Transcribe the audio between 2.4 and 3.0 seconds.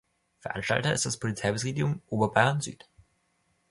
Süd.